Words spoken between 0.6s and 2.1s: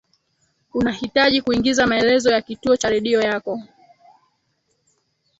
unahitaji kuingiza